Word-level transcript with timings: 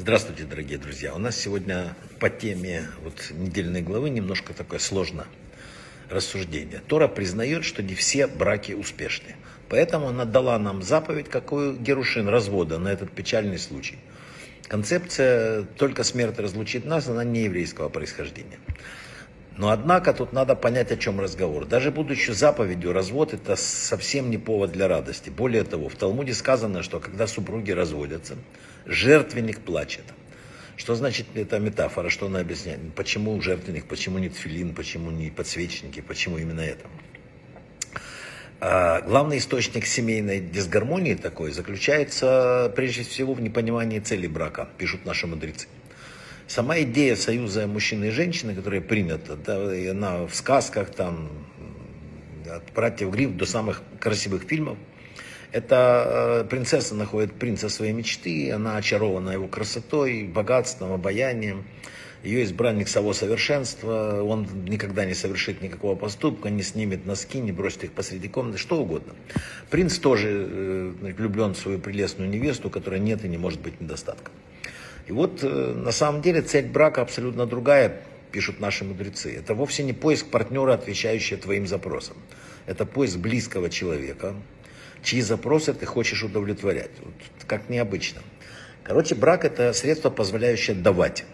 Здравствуйте, 0.00 0.44
дорогие 0.44 0.78
друзья. 0.78 1.12
У 1.12 1.18
нас 1.18 1.36
сегодня 1.36 1.96
по 2.20 2.30
теме 2.30 2.86
вот, 3.02 3.32
недельной 3.32 3.82
главы 3.82 4.10
немножко 4.10 4.54
такое 4.54 4.78
сложное 4.78 5.26
рассуждение. 6.08 6.80
Тора 6.86 7.08
признает, 7.08 7.64
что 7.64 7.82
не 7.82 7.96
все 7.96 8.28
браки 8.28 8.74
успешны. 8.74 9.34
Поэтому 9.68 10.06
она 10.06 10.24
дала 10.24 10.56
нам 10.56 10.84
заповедь, 10.84 11.28
какую 11.28 11.76
Герушин, 11.76 12.28
развода 12.28 12.78
на 12.78 12.92
этот 12.92 13.10
печальный 13.10 13.58
случай. 13.58 13.98
Концепция 14.68 15.62
«только 15.62 16.04
смерть 16.04 16.38
разлучит 16.38 16.84
нас», 16.84 17.08
она 17.08 17.24
не 17.24 17.42
еврейского 17.42 17.88
происхождения. 17.88 18.60
Но 19.58 19.70
однако 19.70 20.14
тут 20.14 20.32
надо 20.32 20.54
понять, 20.54 20.92
о 20.92 20.96
чем 20.96 21.18
разговор. 21.20 21.66
Даже 21.66 21.90
будучи 21.90 22.30
заповедью, 22.30 22.92
развод 22.92 23.34
это 23.34 23.56
совсем 23.56 24.30
не 24.30 24.38
повод 24.38 24.70
для 24.70 24.86
радости. 24.86 25.30
Более 25.30 25.64
того, 25.64 25.88
в 25.88 25.96
Талмуде 25.96 26.32
сказано, 26.32 26.84
что 26.84 27.00
когда 27.00 27.26
супруги 27.26 27.72
разводятся, 27.72 28.36
жертвенник 28.86 29.58
плачет. 29.58 30.04
Что 30.76 30.94
значит 30.94 31.26
эта 31.34 31.58
метафора, 31.58 32.08
что 32.08 32.26
она 32.26 32.38
объясняет? 32.38 32.78
Почему 32.94 33.40
жертвенник, 33.42 33.86
почему 33.86 34.18
не 34.18 34.28
тфилин, 34.28 34.76
почему 34.76 35.10
не 35.10 35.28
подсвечники, 35.28 36.00
почему 36.00 36.38
именно 36.38 36.60
это? 36.60 36.86
А 38.60 39.00
главный 39.00 39.38
источник 39.38 39.86
семейной 39.86 40.38
дисгармонии 40.38 41.14
такой 41.14 41.50
заключается 41.50 42.72
прежде 42.76 43.02
всего 43.02 43.34
в 43.34 43.40
непонимании 43.40 43.98
цели 43.98 44.28
брака, 44.28 44.68
пишут 44.78 45.04
наши 45.04 45.26
мудрецы. 45.26 45.66
Сама 46.48 46.80
идея 46.80 47.14
союза 47.14 47.66
мужчины 47.66 48.06
и 48.06 48.10
женщины, 48.10 48.54
которая 48.54 48.80
принята, 48.80 49.36
да, 49.36 49.70
она 49.90 50.26
в 50.26 50.34
сказках, 50.34 50.88
там, 50.88 51.28
от 52.50 52.72
братьев 52.72 53.10
Гриф 53.10 53.36
до 53.36 53.44
самых 53.44 53.82
красивых 54.00 54.44
фильмов, 54.44 54.78
это 55.52 56.44
э, 56.44 56.48
принцесса 56.48 56.94
находит 56.94 57.34
принца 57.34 57.68
своей 57.68 57.92
мечты, 57.92 58.50
она 58.50 58.78
очарована 58.78 59.28
его 59.30 59.46
красотой, 59.46 60.24
богатством, 60.24 60.92
обаянием. 60.92 61.64
Ее 62.22 62.44
избранник 62.44 62.88
само 62.88 63.12
совершенство, 63.12 64.22
он 64.22 64.48
никогда 64.64 65.04
не 65.04 65.14
совершит 65.14 65.60
никакого 65.60 65.96
поступка, 65.96 66.48
не 66.48 66.62
снимет 66.62 67.04
носки, 67.04 67.40
не 67.40 67.52
бросит 67.52 67.84
их 67.84 67.92
посреди 67.92 68.28
комнаты, 68.28 68.56
что 68.56 68.80
угодно. 68.80 69.14
Принц 69.68 69.98
тоже 69.98 70.28
э, 70.30 70.92
влюблен 71.16 71.52
в 71.52 71.58
свою 71.58 71.78
прелестную 71.78 72.30
невесту, 72.30 72.70
которая 72.70 73.00
нет 73.00 73.22
и 73.26 73.28
не 73.28 73.36
может 73.36 73.60
быть 73.60 73.80
недостатком. 73.82 74.32
И 75.08 75.12
вот 75.12 75.42
э, 75.42 75.48
на 75.48 75.90
самом 75.90 76.20
деле 76.20 76.42
цель 76.42 76.66
брака 76.66 77.00
абсолютно 77.00 77.46
другая, 77.46 78.02
пишут 78.30 78.60
наши 78.60 78.84
мудрецы. 78.84 79.34
Это 79.34 79.54
вовсе 79.54 79.82
не 79.82 79.94
поиск 79.94 80.26
партнера, 80.26 80.74
отвечающего 80.74 81.40
твоим 81.40 81.66
запросам. 81.66 82.18
Это 82.66 82.84
поиск 82.84 83.16
близкого 83.16 83.70
человека, 83.70 84.34
чьи 85.02 85.22
запросы 85.22 85.72
ты 85.72 85.86
хочешь 85.86 86.22
удовлетворять. 86.22 86.90
Вот, 87.02 87.14
как 87.46 87.70
необычно. 87.70 88.20
Короче, 88.84 89.14
брак 89.14 89.46
это 89.46 89.72
средство, 89.72 90.10
позволяющее 90.10 90.76
давать. 90.76 91.24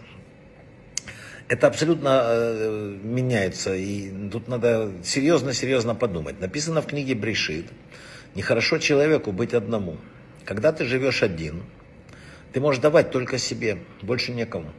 Это 1.48 1.66
абсолютно 1.66 2.22
э, 2.26 2.96
меняется, 3.02 3.74
и 3.74 4.08
тут 4.30 4.46
надо 4.46 4.92
серьезно-серьезно 5.02 5.96
подумать. 5.96 6.40
Написано 6.40 6.80
в 6.80 6.86
книге 6.86 7.16
Брешит, 7.16 7.66
нехорошо 8.36 8.78
человеку 8.78 9.32
быть 9.32 9.52
одному. 9.52 9.96
Когда 10.44 10.70
ты 10.70 10.84
живешь 10.84 11.24
один, 11.24 11.64
ты 12.54 12.60
можешь 12.60 12.80
давать 12.80 13.10
только 13.10 13.36
себе, 13.36 13.78
больше 14.00 14.30
некому. 14.30 14.72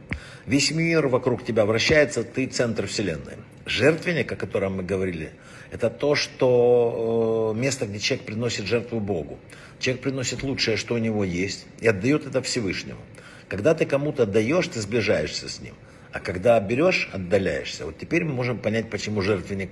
Весь 0.46 0.70
мир 0.70 1.08
вокруг 1.08 1.44
тебя 1.44 1.66
вращается, 1.66 2.24
ты 2.24 2.46
центр 2.46 2.86
вселенной. 2.86 3.34
Жертвенник, 3.66 4.32
о 4.32 4.36
котором 4.36 4.78
мы 4.78 4.82
говорили, 4.82 5.32
это 5.70 5.90
то, 5.90 6.14
что 6.14 7.52
э, 7.54 7.60
место, 7.60 7.84
где 7.84 7.98
человек 7.98 8.24
приносит 8.24 8.64
жертву 8.64 8.98
Богу. 8.98 9.38
Человек 9.78 10.02
приносит 10.02 10.42
лучшее, 10.42 10.78
что 10.78 10.94
у 10.94 10.98
него 10.98 11.22
есть, 11.22 11.66
и 11.80 11.86
отдает 11.86 12.26
это 12.26 12.40
Всевышнему. 12.40 13.00
Когда 13.46 13.74
ты 13.74 13.84
кому-то 13.84 14.24
даешь, 14.24 14.68
ты 14.68 14.80
сближаешься 14.80 15.50
с 15.50 15.60
ним. 15.60 15.74
А 16.12 16.20
когда 16.20 16.58
берешь, 16.60 17.10
отдаляешься. 17.12 17.84
Вот 17.84 17.98
теперь 17.98 18.24
мы 18.24 18.32
можем 18.32 18.56
понять, 18.56 18.88
почему 18.88 19.20
жертвенник 19.20 19.68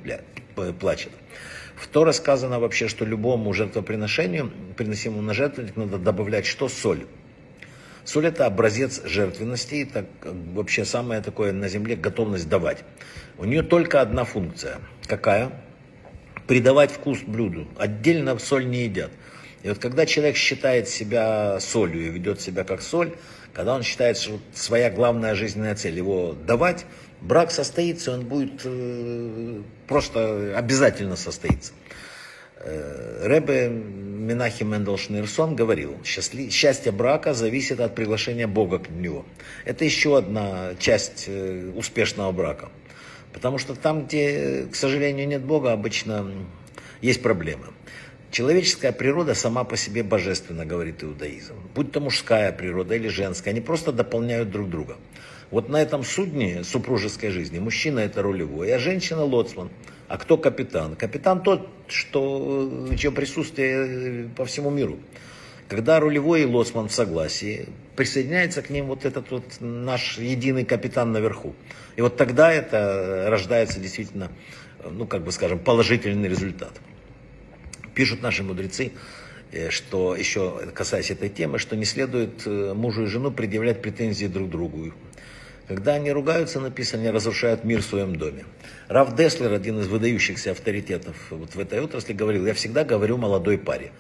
плачет. 0.79 1.13
В 1.75 1.89
то 1.89 2.05
рассказано 2.05 2.61
вообще, 2.61 2.87
что 2.87 3.07
любому 3.07 3.55
жертвоприношению, 3.55 4.53
приносимому 4.77 5.23
на 5.23 5.33
жертвенник, 5.33 5.75
надо 5.77 5.97
добавлять 5.97 6.45
что? 6.45 6.69
Соль. 6.69 7.07
Соль 8.05 8.27
это 8.27 8.47
образец 8.47 9.03
жертвенности, 9.05 9.89
это 9.89 10.07
вообще 10.23 10.85
самое 10.85 11.23
такое 11.23 11.53
на 11.53 11.69
земле 11.69 11.97
готовность 11.97 12.49
давать. 12.49 12.85
У 13.39 13.45
нее 13.45 13.63
только 13.63 14.01
одна 14.01 14.25
функция. 14.25 14.79
Какая? 15.07 15.51
Придавать 16.47 16.91
вкус 16.91 17.21
блюду. 17.23 17.67
Отдельно 17.79 18.39
соль 18.39 18.69
не 18.69 18.85
едят. 18.85 19.11
И 19.63 19.69
вот 19.69 19.79
когда 19.79 20.05
человек 20.05 20.37
считает 20.37 20.89
себя 20.89 21.59
солью 21.59 22.07
и 22.07 22.11
ведет 22.11 22.41
себя 22.43 22.65
как 22.65 22.83
соль, 22.83 23.15
когда 23.55 23.75
он 23.75 23.83
считает, 23.83 24.19
что 24.19 24.39
своя 24.53 24.91
главная 24.91 25.35
жизненная 25.35 25.75
цель 25.75 25.97
его 25.97 26.35
давать, 26.47 26.85
брак 27.23 27.51
состоится, 27.51 28.13
он 28.13 28.27
будет 28.27 28.61
э, 28.65 29.63
просто 29.87 30.55
обязательно 30.59 31.17
состоится. 31.17 31.73
Э, 32.65 33.27
Ребе 33.27 33.69
Минахи 33.69 34.65
Мендел 34.65 34.97
Шнейрсон 34.97 35.55
говорил, 35.55 35.99
счастье 36.03 36.93
брака 36.93 37.35
зависит 37.35 37.81
от 37.81 37.95
приглашения 37.95 38.47
Бога 38.47 38.79
к 38.79 38.89
нему. 38.89 39.27
Это 39.67 39.85
еще 39.85 40.17
одна 40.17 40.75
часть 40.79 41.27
э, 41.27 41.71
успешного 41.77 42.33
брака. 42.33 42.71
Потому 43.35 43.59
что 43.59 43.75
там, 43.75 44.07
где, 44.07 44.67
к 44.73 44.77
сожалению, 44.77 45.29
нет 45.29 45.43
Бога, 45.43 45.73
обычно 45.73 46.31
есть 47.03 47.23
проблемы. 47.23 47.67
Человеческая 48.31 48.93
природа 48.93 49.35
сама 49.35 49.65
по 49.65 49.77
себе 49.77 50.03
божественна, 50.03 50.65
говорит 50.65 51.05
иудаизм. 51.05 51.55
Будь 51.75 51.93
то 51.93 52.01
мужская 52.01 52.51
природа 52.51 52.95
или 52.95 53.09
женская, 53.09 53.51
они 53.51 53.61
просто 53.61 53.93
дополняют 53.93 54.51
друг 54.51 54.71
друга. 54.71 54.97
Вот 55.51 55.69
на 55.69 55.81
этом 55.81 56.03
судне 56.03 56.65
супружеской 56.65 57.31
жизни 57.31 57.59
мужчина 57.59 58.01
это 58.01 58.23
рулевой, 58.23 58.75
а 58.75 58.79
женщина 58.79 59.23
лоцман. 59.23 59.71
А 60.15 60.17
кто 60.17 60.37
капитан? 60.39 60.95
Капитан 60.95 61.43
тот, 61.43 61.69
что, 61.89 62.89
чье 62.97 63.11
присутствие 63.11 64.29
по 64.37 64.45
всему 64.45 64.71
миру. 64.71 65.01
Когда 65.69 65.99
рулевой 65.99 66.43
и 66.43 66.45
лоцман 66.45 66.87
в 66.87 66.93
согласии, 66.93 67.67
присоединяется 67.97 68.63
к 68.63 68.71
ним 68.71 68.87
вот 68.87 69.05
этот 69.05 69.33
вот 69.33 69.43
наш 69.59 70.19
единый 70.19 70.65
капитан 70.65 71.11
наверху. 71.11 71.57
И 71.97 72.01
вот 72.01 72.17
тогда 72.17 72.53
это 72.53 73.27
рождается 73.29 73.81
действительно, 73.81 74.31
ну 74.89 75.05
как 75.05 75.25
бы 75.25 75.33
скажем, 75.33 75.59
положительный 75.59 76.29
результат. 76.29 76.81
Пишут 77.97 78.23
наши 78.23 78.45
мудрецы, 78.45 78.93
э, 79.51 79.71
что 79.71 80.15
еще 80.15 80.61
касаясь 80.75 81.11
этой 81.11 81.29
темы, 81.29 81.59
что 81.59 81.75
не 81.75 81.85
следует 81.85 82.47
э, 82.47 82.73
мужу 82.73 83.03
и 83.03 83.07
жену 83.07 83.33
предъявлять 83.33 83.83
претензии 83.83 84.27
друг 84.27 84.49
другу. 84.49 84.93
Когда 85.67 85.95
они 85.95 86.13
ругаются, 86.13 86.61
написано, 86.61 87.03
они 87.03 87.11
разрушают 87.11 87.65
мир 87.65 87.81
в 87.81 87.87
своем 87.87 88.17
доме. 88.17 88.45
Раф 88.89 89.17
Деслер, 89.17 89.51
один 89.53 89.81
из 89.81 89.87
выдающихся 89.87 90.51
авторитетов 90.51 91.17
вот 91.31 91.55
в 91.55 91.59
этой 91.59 91.81
отрасли, 91.81 92.13
говорил, 92.13 92.47
я 92.47 92.53
всегда 92.53 92.85
говорю 92.85 93.17
молодой 93.17 93.57
паре. 93.57 93.93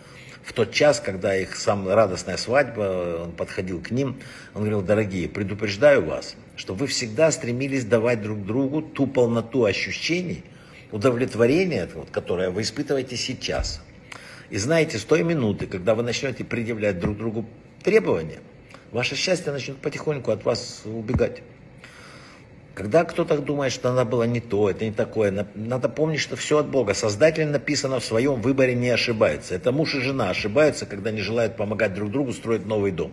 В 0.42 0.52
тот 0.52 0.72
час, 0.72 1.00
когда 1.00 1.34
их 1.34 1.56
самая 1.56 1.94
радостная 1.94 2.36
свадьба, 2.36 3.22
он 3.24 3.32
подходил 3.32 3.80
к 3.80 3.90
ним, 3.90 4.20
он 4.52 4.60
говорил, 4.60 4.82
дорогие, 4.82 5.26
предупреждаю 5.26 6.04
вас, 6.04 6.36
что 6.54 6.74
вы 6.74 6.86
всегда 6.86 7.30
стремились 7.30 7.86
давать 7.86 8.20
друг 8.20 8.44
другу 8.44 8.82
ту 8.82 9.06
полноту 9.06 9.64
ощущений, 9.64 10.44
удовлетворения, 10.92 11.88
вот, 11.94 12.10
которое 12.10 12.50
вы 12.50 12.60
испытываете 12.60 13.16
сейчас. 13.16 13.80
И 14.50 14.58
знаете, 14.58 14.98
с 14.98 15.04
той 15.04 15.22
минуты, 15.22 15.66
когда 15.66 15.94
вы 15.94 16.02
начнете 16.02 16.44
предъявлять 16.44 16.98
друг 17.00 17.16
другу 17.16 17.46
требования, 17.82 18.40
ваше 18.92 19.16
счастье 19.16 19.50
начнет 19.50 19.78
потихоньку 19.78 20.30
от 20.30 20.44
вас 20.44 20.82
убегать. 20.84 21.40
Когда 22.74 23.04
кто-то 23.04 23.38
думает, 23.38 23.72
что 23.72 23.90
она 23.90 24.04
была 24.04 24.26
не 24.26 24.40
то, 24.40 24.68
это 24.68 24.84
не 24.84 24.90
такое, 24.90 25.46
надо 25.54 25.88
помнить, 25.88 26.18
что 26.18 26.34
все 26.34 26.58
от 26.58 26.66
Бога. 26.66 26.92
Создатель 26.94 27.46
написано 27.46 28.00
в 28.00 28.04
своем 28.04 28.40
выборе 28.40 28.74
не 28.74 28.88
ошибается. 28.88 29.54
Это 29.54 29.70
муж 29.70 29.94
и 29.94 30.00
жена 30.00 30.30
ошибаются, 30.30 30.84
когда 30.84 31.12
не 31.12 31.20
желают 31.20 31.56
помогать 31.56 31.94
друг 31.94 32.10
другу 32.10 32.32
строить 32.32 32.66
новый 32.66 32.90
дом. 32.90 33.12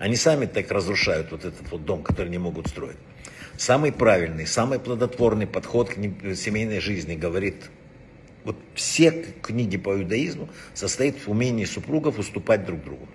Они 0.00 0.16
сами 0.16 0.46
так 0.46 0.72
разрушают 0.72 1.30
вот 1.30 1.44
этот 1.44 1.70
вот 1.70 1.84
дом, 1.84 2.02
который 2.02 2.30
не 2.30 2.38
могут 2.38 2.66
строить. 2.66 2.96
Самый 3.56 3.92
правильный, 3.92 4.46
самый 4.46 4.80
плодотворный 4.80 5.46
подход 5.46 5.90
к 5.90 5.94
семейной 6.34 6.80
жизни, 6.80 7.14
говорит, 7.14 7.70
вот 8.42 8.56
все 8.74 9.10
книги 9.42 9.76
по 9.76 10.00
иудаизму 10.00 10.48
состоит 10.74 11.16
в 11.24 11.30
умении 11.30 11.64
супругов 11.64 12.18
уступать 12.18 12.64
друг 12.64 12.82
другу. 12.82 13.06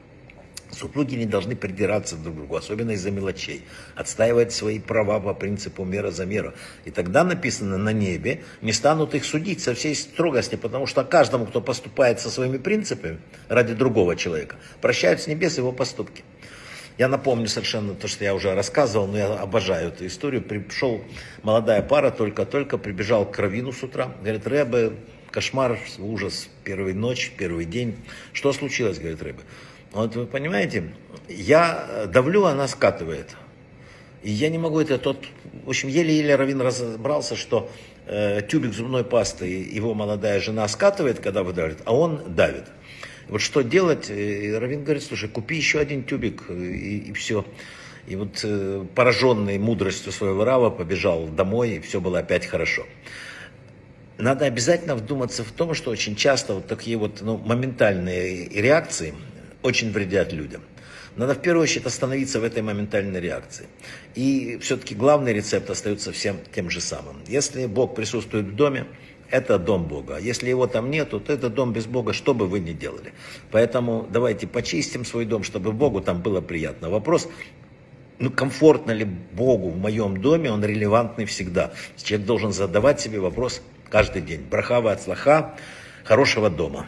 Супруги 0.76 1.16
не 1.16 1.26
должны 1.26 1.56
придираться 1.56 2.18
друг 2.18 2.36
к 2.36 2.38
другу, 2.38 2.56
особенно 2.58 2.92
из-за 2.92 3.10
мелочей. 3.10 3.64
Отстаивать 3.96 4.52
свои 4.52 4.80
права 4.80 5.22
по 5.22 5.34
принципу 5.34 5.86
мера 5.86 6.12
за 6.12 6.26
меру. 6.26 6.54
И 6.84 6.92
тогда 6.92 7.24
написано 7.24 7.78
на 7.78 7.94
небе, 7.94 8.44
не 8.62 8.74
станут 8.74 9.16
их 9.16 9.24
судить 9.24 9.62
со 9.62 9.74
всей 9.74 9.96
строгости, 9.96 10.56
потому 10.56 10.86
что 10.86 11.06
каждому, 11.06 11.46
кто 11.46 11.62
поступает 11.62 12.20
со 12.20 12.30
своими 12.30 12.58
принципами 12.58 13.20
ради 13.48 13.74
другого 13.74 14.18
человека, 14.18 14.58
прощают 14.82 15.22
с 15.22 15.28
небес 15.28 15.58
его 15.58 15.72
поступки. 15.72 16.24
Я 16.98 17.08
напомню 17.08 17.48
совершенно 17.48 17.94
то, 17.94 18.10
что 18.10 18.26
я 18.26 18.36
уже 18.36 18.54
рассказывал, 18.54 19.08
но 19.08 19.18
я 19.18 19.28
обожаю 19.34 19.90
эту 19.90 20.06
историю. 20.08 20.42
Пришел 20.42 21.02
молодая 21.42 21.82
пара, 21.84 22.12
только-только 22.12 22.78
прибежал 22.78 23.26
к 23.30 23.40
Равину 23.40 23.72
с 23.72 23.82
утра. 23.82 24.14
Говорит, 24.22 24.46
Рэбе, 24.46 24.92
кошмар, 25.32 25.80
ужас, 26.00 26.50
первый 26.66 26.94
ночь, 26.94 27.32
первый 27.38 27.64
день. 27.64 27.96
Что 28.34 28.52
случилось, 28.52 28.98
говорит 28.98 29.22
Рэбе? 29.22 29.40
Вот 29.96 30.14
вы 30.14 30.26
понимаете, 30.26 30.92
я 31.30 32.08
давлю, 32.12 32.44
она 32.44 32.68
скатывает. 32.68 33.38
И 34.24 34.30
я 34.30 34.50
не 34.50 34.58
могу 34.58 34.82
это 34.82 34.98
тот... 34.98 35.26
В 35.64 35.70
общем, 35.70 35.88
еле-еле 35.88 36.36
Равин 36.36 36.60
разобрался, 36.60 37.38
что 37.38 37.72
э, 38.06 38.42
тюбик 38.42 38.74
зубной 38.74 39.06
пасты 39.06 39.46
его 39.48 39.94
молодая 39.94 40.42
жена 40.42 40.68
скатывает, 40.68 41.22
когда 41.22 41.44
выдавливает, 41.44 41.82
а 41.86 41.96
он 41.96 42.36
давит. 42.36 42.66
Вот 43.30 43.40
что 43.40 43.62
делать? 43.62 44.10
И 44.10 44.52
Равин 44.52 44.84
говорит, 44.84 45.02
слушай, 45.02 45.30
купи 45.30 45.56
еще 45.56 45.80
один 45.80 46.04
тюбик 46.04 46.50
и, 46.50 46.98
и 46.98 47.14
все. 47.14 47.46
И 48.06 48.18
вот 48.18 48.42
э, 48.44 48.86
пораженный 48.96 49.58
мудростью 49.60 50.12
своего 50.12 50.44
Рава 50.44 50.72
побежал 50.72 51.28
домой, 51.28 51.76
и 51.76 51.80
все 51.80 52.02
было 52.02 52.20
опять 52.20 52.46
хорошо. 52.46 52.86
Надо 54.18 54.44
обязательно 54.44 54.96
вдуматься 54.96 55.46
в 55.46 55.52
том, 55.54 55.74
что 55.74 55.90
очень 55.90 56.18
часто 56.18 56.56
вот 56.56 56.68
такие 56.68 56.98
вот 56.98 57.22
ну, 57.22 57.38
моментальные 57.38 58.50
реакции 58.50 59.14
очень 59.66 59.92
вредят 59.92 60.32
людям. 60.32 60.62
Надо 61.16 61.34
в 61.34 61.42
первую 61.42 61.64
очередь 61.64 61.86
остановиться 61.86 62.40
в 62.40 62.44
этой 62.44 62.62
моментальной 62.62 63.20
реакции. 63.20 63.68
И 64.16 64.58
все-таки 64.62 64.96
главный 64.96 65.34
рецепт 65.34 65.70
остается 65.70 66.12
всем 66.12 66.38
тем 66.54 66.70
же 66.70 66.82
самым. 66.82 67.18
Если 67.28 67.66
Бог 67.66 67.96
присутствует 67.96 68.46
в 68.46 68.56
доме, 68.56 68.86
это 69.32 69.58
дом 69.58 69.88
Бога. 69.88 70.18
Если 70.20 70.50
его 70.50 70.68
там 70.68 70.92
нету, 70.92 71.20
то 71.20 71.34
это 71.34 71.50
дом 71.50 71.74
без 71.74 71.86
Бога, 71.86 72.14
что 72.14 72.34
бы 72.34 72.48
вы 72.48 72.60
ни 72.60 72.74
делали. 72.74 73.14
Поэтому 73.52 74.08
давайте 74.12 74.46
почистим 74.46 75.06
свой 75.06 75.26
дом, 75.26 75.44
чтобы 75.44 75.72
Богу 75.72 76.02
там 76.02 76.22
было 76.22 76.42
приятно. 76.42 76.90
Вопрос, 76.90 77.28
ну, 78.20 78.30
комфортно 78.30 78.92
ли 78.92 79.06
Богу 79.06 79.70
в 79.70 79.78
моем 79.78 80.22
доме, 80.22 80.52
он 80.52 80.64
релевантный 80.64 81.26
всегда. 81.26 81.74
Человек 82.02 82.28
должен 82.28 82.52
задавать 82.52 83.00
себе 83.00 83.20
вопрос 83.20 83.62
каждый 83.90 84.22
день. 84.22 84.42
Брахава 84.42 84.92
от 84.92 85.02
слаха, 85.02 85.56
хорошего 86.04 86.50
дома. 86.50 86.88